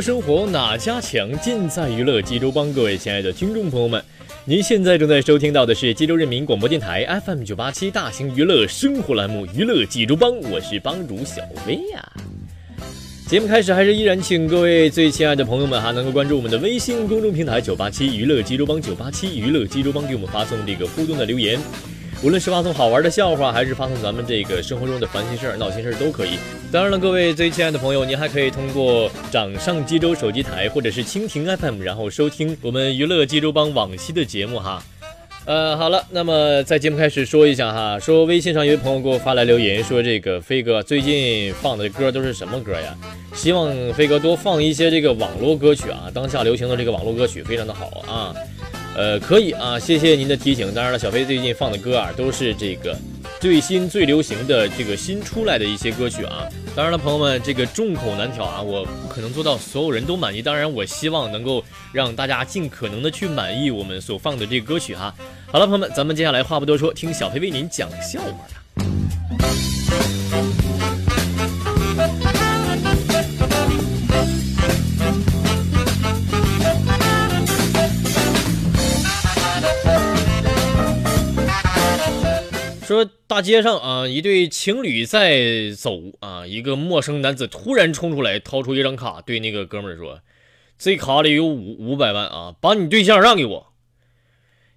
[0.00, 1.30] 生活哪家强？
[1.40, 2.72] 尽在娱乐济州帮。
[2.72, 4.02] 各位亲爱的听众朋友们，
[4.44, 12.12] 您现在正在收听到的是济州人民广播电台 FM 九八七大型娱乐生活栏目《娱乐济州帮》，我是帮主小薇呀。
[13.26, 21.58] 节目开始还是依然请各位最亲爱的朋友们哈，能够关注我们的微信公众平台九八七娱乐济州帮九八七娱乐济州帮，给我们发送这个互动的留言。
[22.26, 26.30] 无论是发送好玩的笑话，还是发送咱们这个生活中的烦心事儿、闹心事儿都可以。
[26.72, 34.82] 当然了，各位最亲爱的朋友，您还可以通过掌上济州手机台或者是蜻蜓 FM，然后收听我们娱乐济州帮往期的节目哈。
[35.44, 42.92] 呃，好了，那么在节目开始说一下哈，说微信上有位朋友给我发来留言，说这个飞哥最近放的歌都是什么歌呀？
[43.36, 48.34] 希望飞哥多放一些这个网络歌曲啊，当下流行的这个网络歌曲非常的好啊。
[48.96, 50.72] 呃，可以啊，谢谢您的提醒。
[50.72, 52.98] 当然了，小飞最近放的歌啊，都是这个
[53.38, 56.48] 最新最流行的这个新出来的一些歌曲啊。
[56.74, 60.40] 当然了，朋友们，这个众口难调啊，我不可能做到所有人都满意。
[60.40, 65.14] 当然，我希望能够让大家尽可能的去满意我们所放的这个歌曲哈。
[65.52, 68.46] 好了，朋友们，咱们接下来话不多说，听小飞为您讲笑话了。
[82.86, 90.20] 说大街上啊，一对情侣在走啊，一个陌生男子突然冲出来，掏出一张卡，对那个哥们儿说
[90.78, 93.72] ：“这卡里有五五百万啊，把你对象让给我。”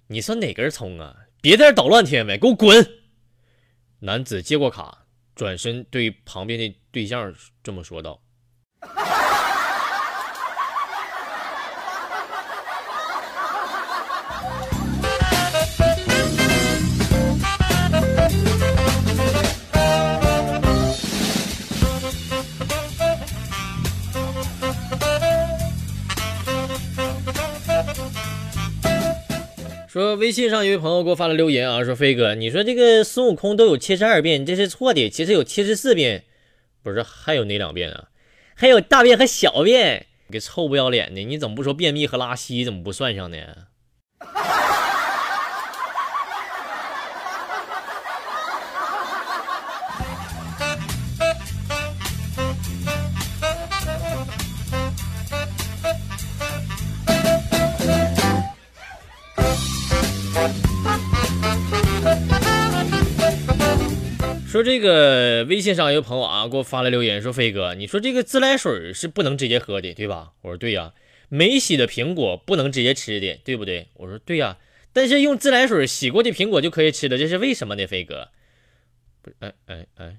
[0.08, 1.16] 你算哪根葱啊？
[1.40, 2.86] 别在这捣乱听见没，给我滚！
[4.00, 7.32] 男子接过卡，转身对旁边的对象
[7.62, 8.20] 这么说道。
[30.00, 36.24] 说微信上一位朋友给我发了留言啊，说飞哥，你说这个孙悟空都有七十二变，这是错的，其实有七十四变，
[36.82, 38.08] 不是还有哪两变啊？
[38.54, 43.36] 还有大便和小便，你个臭不要脸的，你怎么不说便秘和拉稀，怎么不算上呢？
[64.50, 70.92] 说这个微信上一个朋友啊，给我发来留言说：“飞哥，你说这个自来水是不能直接喝的，对吧？”我说：“对呀。”
[71.30, 73.86] 没洗的苹果不能直接吃的，对不对？
[73.94, 74.58] 我说：“对呀。”
[74.92, 77.86] 但是用自来水洗过的苹果就可以吃的，这是为什么呢？
[77.86, 78.30] 飞哥，
[79.22, 80.16] 不是，哎哎哎。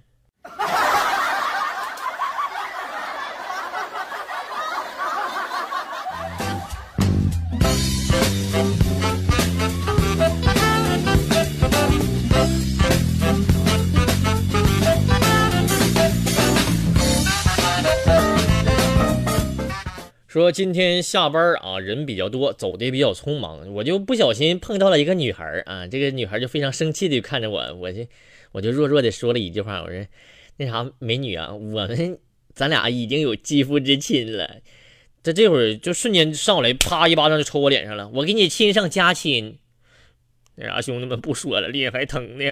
[20.32, 28.08] 说今天下班啊，人比较多，走的也比较匆忙，我就不小心碰到了一个女孩啊，这个女孩就非常生气的看着我，我就
[28.54, 30.08] 我就弱弱的说了一句话，我说
[30.56, 32.18] 那啥美女啊，我们
[32.54, 34.62] 咱俩已经有肌肤之亲了，
[35.22, 39.58] 在这会儿就瞬间上来，啪一巴掌就抽我脸上了，我给你亲上加亲，
[40.56, 42.50] 那啥兄弟们不说了，脸还疼呢。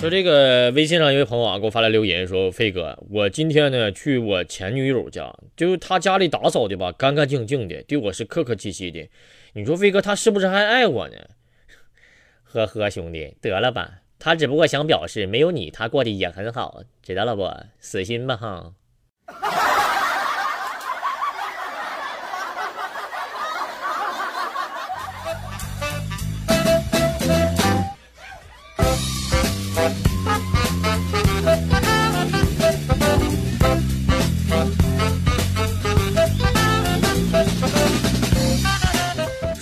[0.00, 9.08] 说这个微信上一位朋友啊给我发来留言说：“飞哥，我今天呢去我前女友家，就是他家里打扫的吧，干干净净的，对我是客客气气的。
[9.54, 11.16] 你说飞哥他是不是还爱我呢？”
[12.44, 13.90] 呵呵，兄弟，得了吧，
[14.20, 17.50] 他只不过想表示没有你他过得也很好，知道了不？
[17.80, 18.72] 死心吧哈。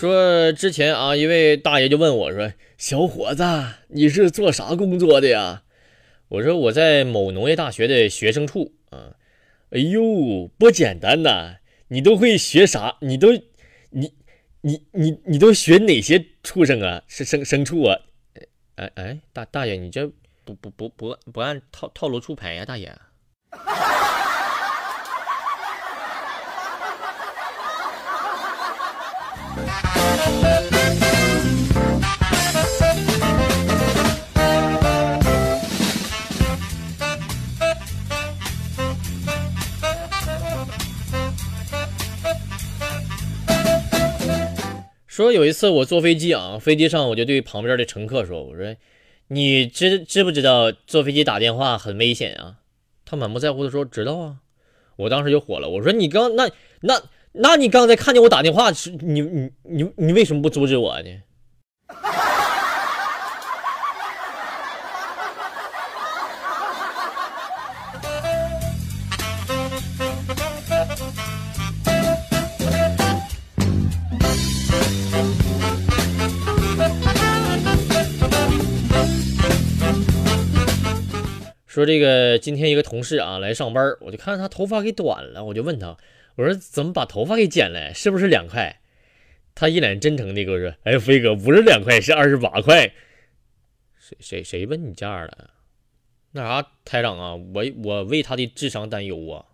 [0.07, 3.43] 说之前啊，一位大爷就问我说：“小伙子，
[3.89, 5.65] 你是做啥工作的呀？”
[6.29, 9.17] 我说：“我在某农业大学的学生处啊。”
[9.71, 11.57] 哎呦，不简单呐！
[11.89, 12.97] 你都会学啥？
[13.01, 13.33] 你都，
[13.91, 14.13] 你，
[14.61, 17.03] 你，你，你都学哪些畜生啊？
[17.09, 17.99] 是牲牲畜啊？
[18.77, 20.07] 哎哎，大大爷，你这
[20.45, 22.97] 不不不不不按套套路出牌呀，大爷。
[45.09, 48.77] 说有一次我坐飞机啊，飞机上我就对旁边的乘客说：“我说，
[49.29, 52.57] 你知知不知道坐飞机打电话很危险啊？”
[53.07, 54.37] 他满不在乎的说：“知道啊。”
[54.97, 56.51] 我当时就火了，我说：“你刚那
[56.83, 57.03] 那
[57.39, 58.91] 那你刚才看见我打电话是？
[58.91, 61.11] 你你你你为什么不阻止我呢？”
[81.67, 85.95] 说这个今天一个同事啊来上班，我就看他头发给短了，我就问他，
[86.37, 87.93] 我说怎么把头发给剪了？
[87.93, 88.81] 是不是两块？
[89.55, 92.93] 他一脸真诚的跟我说：“哎，飞哥不是两块，是二十八块。”
[93.99, 95.53] 谁谁谁问你价了？
[96.33, 99.47] 那啥，台长啊，我我为他的智商担忧啊。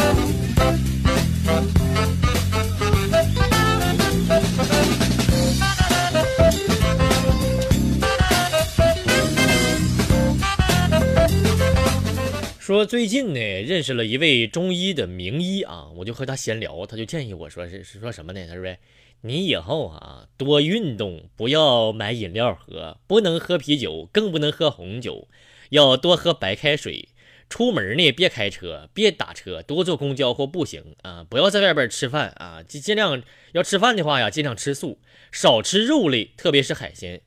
[12.79, 18.47] 说最近呢，认识了一位中医的名医啊，我就和他闲聊，他就建议我说是是说什么呢？
[18.47, 18.73] 他说
[19.19, 25.27] 你以后啊多运动，不要买饮料喝，不能喝啤酒，更不能喝红酒，
[25.71, 27.09] 要多喝白开水。
[27.49, 33.21] 出门呢别开车，别打车，多坐公交或步行啊，不要在外边吃饭啊，尽尽量
[33.51, 34.99] 要吃饭的话呀，尽量吃素，
[35.33, 37.19] 少吃肉类，特别是海鲜。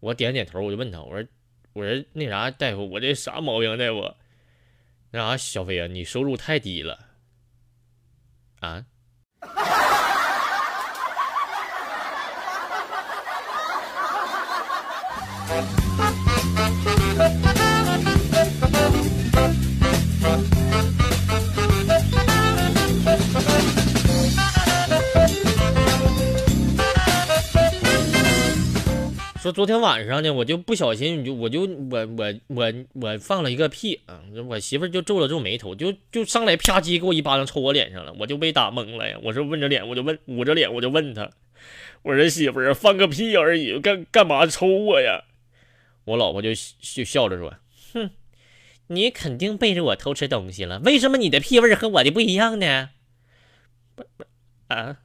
[0.00, 1.26] 我点点头，我就问他，我说
[1.72, 4.14] 我说那啥大夫，我这啥毛病，大夫？
[5.10, 6.98] 那啥，小飞啊，你收入太低了
[8.60, 8.84] 啊！
[29.52, 34.20] 昨天晚上呢，我就不小心，就我就我我我我放了一个屁啊！
[34.48, 39.18] 我媳妇就皱了皱眉头，就就上来啪叽给我一巴掌抽我脸上了，我就被打懵了呀！
[39.22, 41.30] 我说问着脸，我就问捂着脸，我就问他，
[42.02, 45.24] 我说媳妇儿放个屁而已，干干嘛抽我呀？
[46.04, 46.50] 我老婆就
[46.80, 47.54] 就笑着说，
[47.92, 48.10] 哼，
[48.88, 52.90] 你肯定背着我偷吃东西了，为什么你的屁味和我的不一样呢？
[53.94, 54.24] 不不
[54.74, 54.98] 啊？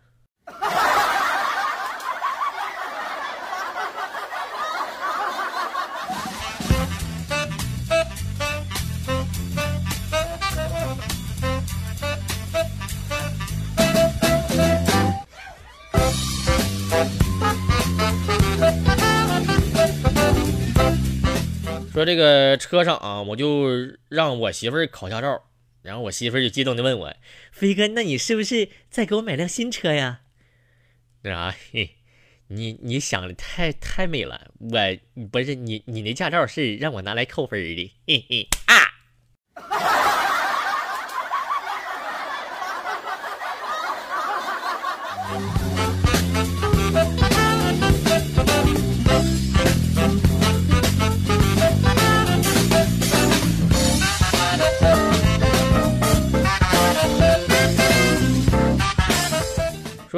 [21.93, 23.67] 说这个车上啊，我就
[24.09, 25.43] 让我媳妇儿考驾照，
[25.83, 27.13] 然后我媳妇儿就激动的问我，
[27.51, 30.21] 飞哥，那你是不是在给我买辆新车呀？
[31.21, 31.97] 那啥，嘿，
[32.47, 34.79] 你你想的太太美了，我
[35.31, 38.47] 不是，你你那驾照是让我拿来扣分的，嘿嘿。
[38.65, 38.73] 啊。
[39.53, 39.79] 哈哈
[45.27, 45.62] 哈哈。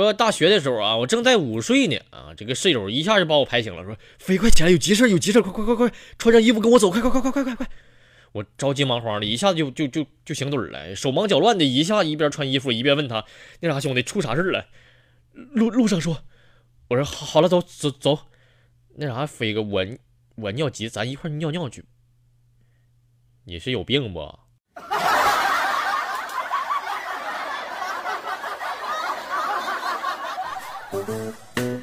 [0.01, 7.69] 说大学的时候啊，我正在午睡呢啊，这个室友一下就把我拍醒了，说飞快起来，有急事有急事快快快快，穿上衣服跟我走，快快快快快快快！
[8.33, 13.23] 我着急忙慌的，一下子就就就就醒盹了，手忙脚乱的，一下一边穿衣服一边问他，
[13.61, 14.67] 那啥兄弟出啥事了？
[15.31, 16.25] 路路上说，
[16.89, 18.19] 我说好好了，走走走，
[18.97, 19.85] 那啥飞哥，我
[20.35, 21.85] 我尿急，咱一块尿尿去。
[23.45, 24.39] 你是有病不？
[30.95, 31.74] 好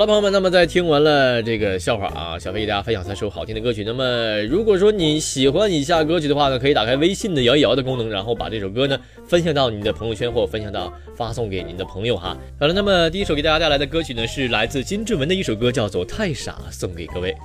[0.00, 3.84] 了，朋友们，那么在听完了这个笑话啊，小飞给大家分享三首好听的歌曲。
[3.84, 12.34] 那么，如果说你喜欢以下歌曲的话呢，可以打开微信的摇一摇的功能，然后把这首歌呢分享到你的朋友圈或分享到发送给您的朋友哈。
[12.58, 17.36] 好了，那么第一首给大家带来的歌曲呢，是来自金志文的一首歌，叫做《太傻》，送给各位。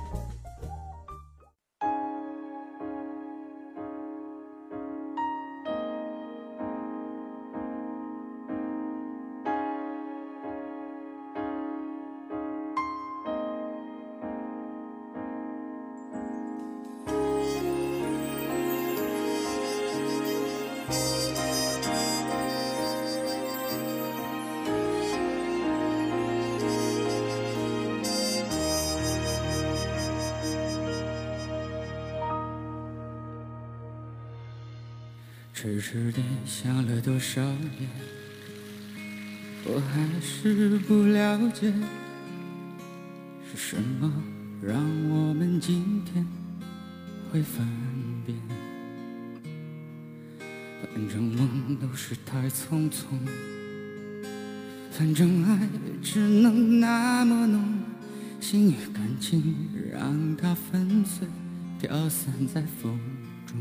[35.58, 37.88] 痴痴地想了多少年，
[39.64, 41.72] 我还是不了解，
[43.50, 44.12] 是什么
[44.60, 46.26] 让我们今天
[47.32, 47.66] 会分
[48.26, 48.34] 别。
[50.82, 53.06] 反正梦都是太匆匆，
[54.90, 57.78] 反正爱也只能那么浓，
[58.42, 59.56] 心与感情
[59.90, 61.26] 让它粉碎，
[61.80, 63.00] 飘散在风
[63.46, 63.56] 中。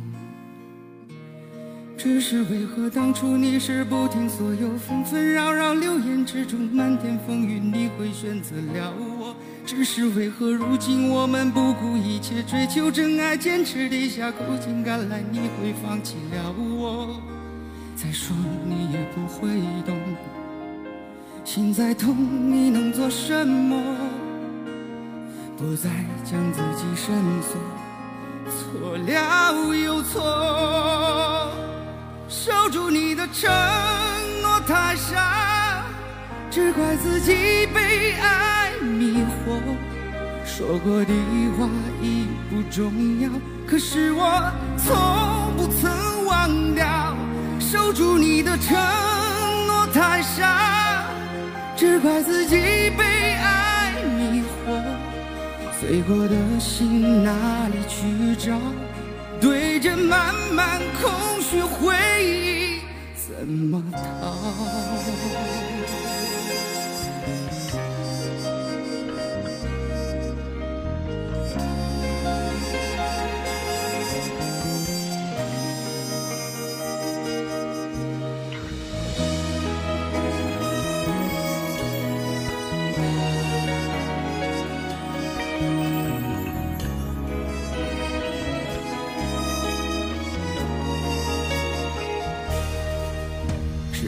[2.05, 9.35] 只是为何当初你是不听所有纷纷扰扰流言之中漫天风雨，你会选择了我？
[9.65, 17.19] 只是为何如今我们不顾一切追求真爱，坚持地下苦尽甘来，你会放弃了我？
[17.95, 18.35] 再说
[18.67, 19.49] 你也不会
[19.83, 19.97] 懂，
[21.43, 23.81] 心再痛你能做什么？
[25.57, 25.89] 不再
[26.23, 27.59] 将自己深锁，
[28.45, 31.24] 错了又错。
[32.45, 33.51] 守住你的承
[34.43, 35.83] 诺太傻，
[36.51, 39.59] 只怪自己被爱迷惑。
[40.45, 41.13] 说过的
[41.57, 41.67] 话
[42.03, 43.31] 已不重要，
[43.67, 44.95] 可是我从
[45.57, 47.17] 不曾忘掉。
[47.59, 48.77] 守住你的承
[49.65, 51.03] 诺太傻，
[51.75, 52.57] 只怪自己
[52.95, 54.83] 被爱迷惑。
[55.79, 57.31] 碎过的心哪
[57.69, 58.55] 里去找？
[59.41, 62.81] 对着满满空去回忆，
[63.15, 65.74] 怎么逃？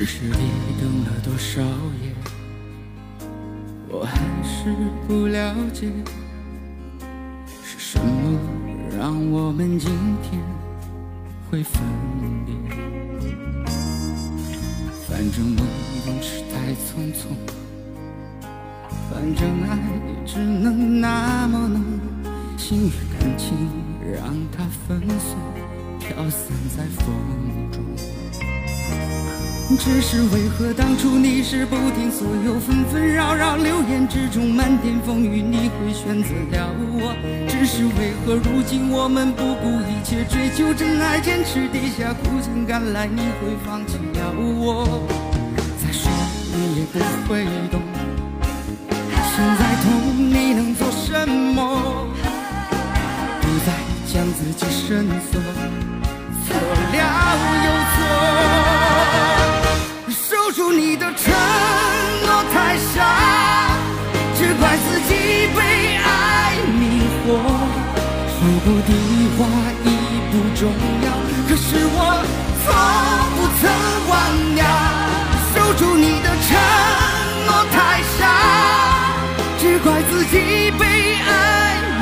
[0.07, 0.37] 痴痴地
[0.79, 1.61] 等了多少
[2.01, 2.15] 夜，
[3.89, 4.73] 我还是
[5.05, 5.91] 不了解，
[7.61, 8.39] 是什么
[8.97, 9.91] 让我们今
[10.23, 10.41] 天
[11.51, 11.83] 会分
[12.45, 12.55] 别？
[15.09, 15.67] 反正梦
[16.05, 17.35] 总是太匆匆，
[19.11, 19.75] 反正爱
[20.07, 21.83] 也只能那么浓，
[22.57, 23.69] 心与感情
[24.15, 25.35] 让它粉碎，
[25.99, 27.13] 飘散在风
[27.73, 27.83] 中。
[29.75, 37.13] 只是为何当初你是不听所有纷纷扰扰流言之中漫天风雨，你会选择了我？
[37.49, 45.05] 只是为何如今我们不顾一切追求真爱，坚持地下苦尽甘来，你会放弃了我？
[45.83, 46.09] 再说
[46.53, 47.81] 你也不会懂，
[48.89, 49.87] 心再痛
[50.31, 52.07] 你能做什么？
[53.41, 53.73] 不再
[54.11, 55.41] 将自己深锁，
[56.47, 56.95] 错了
[57.65, 58.66] 又错。
[68.69, 68.91] 我的
[69.37, 69.39] 话
[69.85, 69.87] 已
[70.29, 70.61] 不重
[71.01, 71.07] 要，
[71.47, 71.97] 可是我
[72.65, 72.67] 从
[73.37, 73.63] 不曾
[74.09, 74.11] 忘
[74.55, 74.59] 掉。
[75.55, 76.49] 守住你的承
[77.45, 77.75] 诺太
[78.19, 78.21] 傻，
[79.57, 80.35] 只怪自己
[80.77, 80.83] 被
[81.15, 81.29] 爱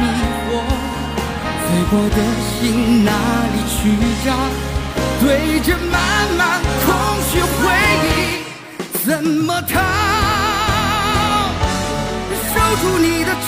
[0.02, 0.04] 迷
[0.50, 0.50] 惑。
[1.68, 2.18] 醉过的
[2.50, 3.12] 心哪
[3.54, 3.78] 里去
[4.26, 4.28] 找？
[5.22, 5.24] 对
[5.60, 5.94] 着满
[6.36, 6.42] 满
[6.84, 6.88] 空
[7.30, 7.62] 虚回
[8.10, 8.10] 忆，
[9.06, 9.74] 怎么逃？
[12.54, 13.45] 守住你的。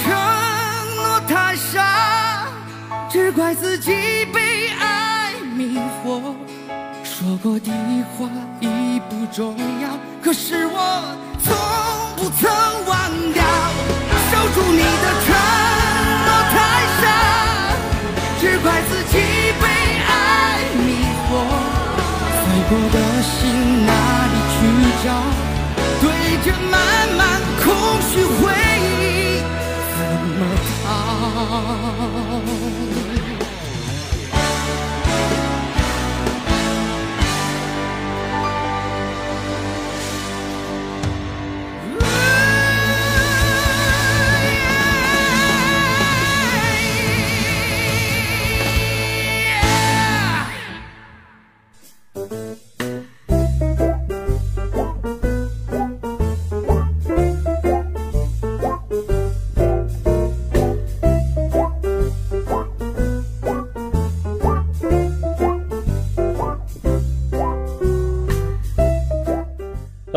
[3.37, 3.91] 怪自己
[4.33, 6.33] 被爱迷惑，
[7.03, 7.71] 说过的
[8.17, 8.27] 话
[8.59, 11.55] 已不重要，可是我从
[12.15, 12.49] 不曾
[12.87, 13.43] 忘掉，
[14.31, 15.46] 守住你的承诺。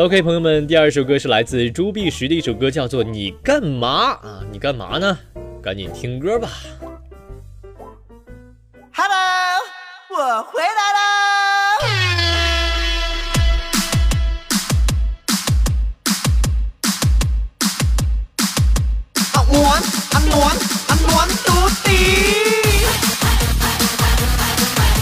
[0.01, 4.41] OK，朋友们，第二首歌是来自朱碧石的一首歌，叫做《你干嘛啊？
[4.51, 5.19] 你干嘛呢？
[5.63, 6.49] 赶紧听歌吧。
[8.95, 9.61] Hello，
[10.09, 11.01] 我回来了。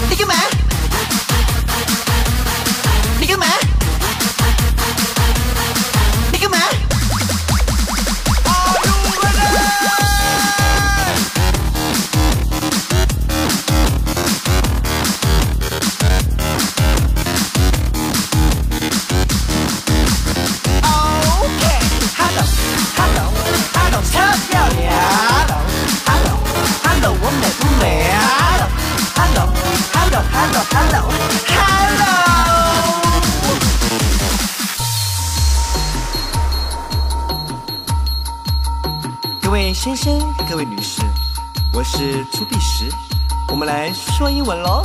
[0.09, 0.68] Do you mind?
[44.49, 44.83] 稳喽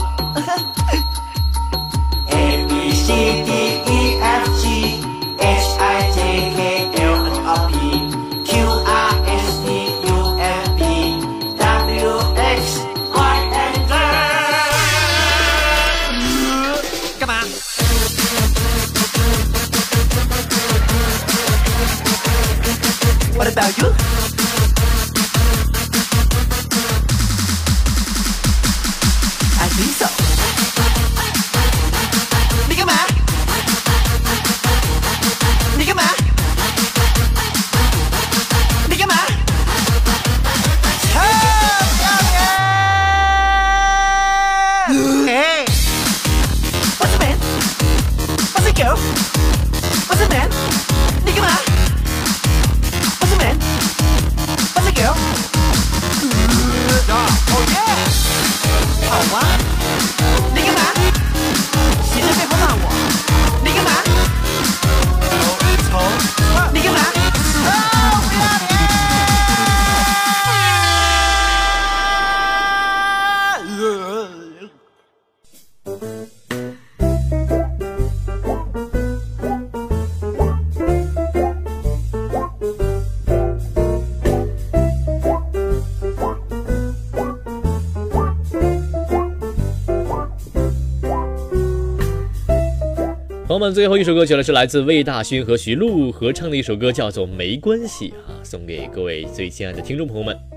[93.71, 100.52] 最后一首歌曲了是来自魏大勋和徐璐合唱的一首歌叫做没关系啊送给各位最亲爱的听众朋友们。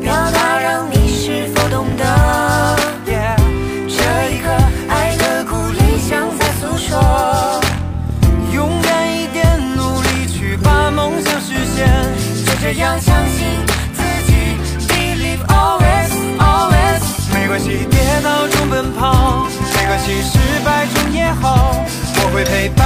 [0.00, 2.04] 表达让你是否懂得？
[3.92, 4.48] 这一刻，
[4.88, 7.60] 爱的鼓励像在诉说。
[8.52, 11.86] 勇敢一点，努力去把梦想实现。
[12.46, 14.32] 就这样相信自己
[14.88, 17.02] ，Believe always always。
[17.32, 19.46] 没关系，跌倒中奔跑。
[19.76, 21.84] 没关系，失败中也好。
[22.22, 22.79] 我会陪。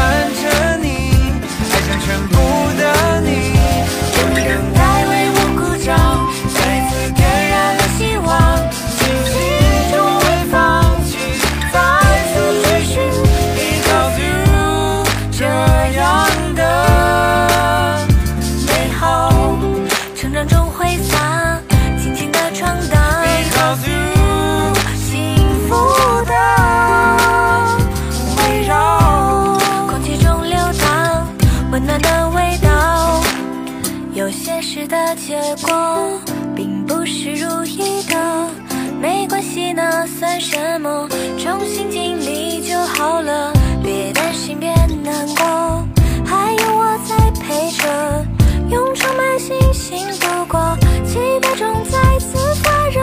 [43.24, 44.70] 了，别担心，别
[45.02, 45.86] 难过，
[46.26, 48.26] 还有我在陪着，
[48.68, 53.00] 用充满信心度过，期待中再次发热。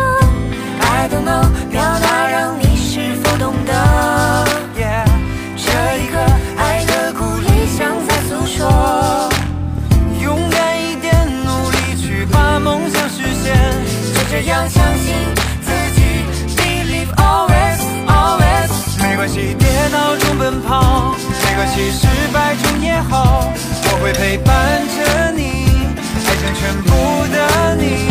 [0.79, 3.73] I don't know，表达让你是否懂得？
[5.57, 6.17] 这一刻，
[6.57, 9.29] 爱的鼓励像在诉说。
[10.21, 13.55] 勇敢一点，努力去把梦想实现。
[14.13, 15.13] 就这样相信
[15.62, 16.01] 自己
[16.57, 18.69] ，Believe always always。
[19.01, 19.55] 没关系，
[21.62, 25.67] 可惜，失败中也好，我会陪伴着你，
[26.26, 26.91] 爱上全部
[27.32, 28.11] 的你。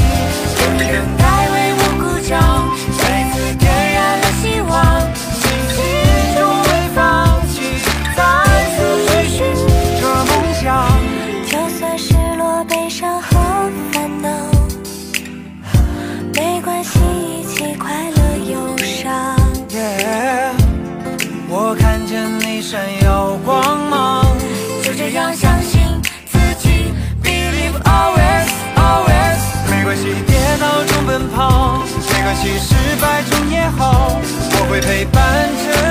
[34.91, 35.90] 陪伴着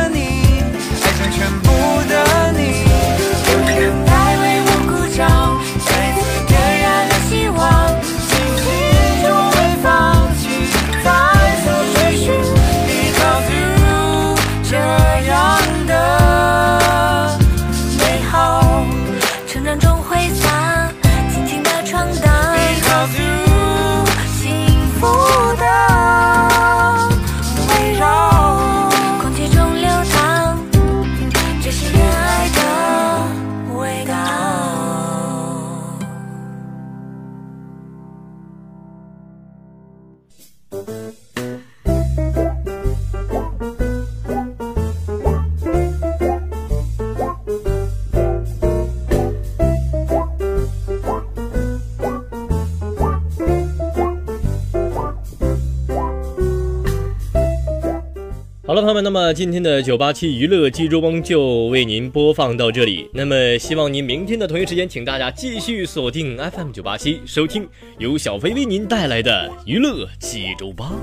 [58.81, 63.09] 朋友们，那么今天的九八七娱乐济州帮就为您播放到这里。
[63.13, 70.97] 那么希望您明天的同一时间，请大家继续锁定 FM 九八七，收听由小飞为您带来的娱乐济州帮。